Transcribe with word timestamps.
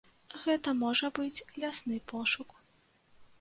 Гэта 0.45 0.71
можа 0.83 1.09
быць 1.19 1.43
лясны 1.65 2.01
пошук. 2.13 2.57